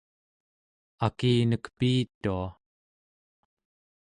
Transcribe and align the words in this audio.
akinek 1.05 1.63
piitua 1.77 2.45